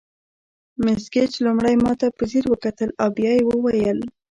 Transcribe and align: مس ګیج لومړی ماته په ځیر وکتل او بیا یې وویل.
مس 0.83 1.03
ګیج 1.13 1.31
لومړی 1.45 1.75
ماته 1.83 2.05
په 2.17 2.23
ځیر 2.31 2.45
وکتل 2.49 2.89
او 3.01 3.07
بیا 3.17 3.31
یې 3.37 3.43
وویل. 3.47 3.99